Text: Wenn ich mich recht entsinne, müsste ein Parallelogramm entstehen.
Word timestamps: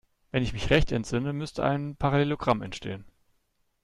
Wenn 0.31 0.41
ich 0.41 0.51
mich 0.53 0.71
recht 0.71 0.91
entsinne, 0.91 1.31
müsste 1.31 1.63
ein 1.63 1.95
Parallelogramm 1.95 2.63
entstehen. 2.63 3.05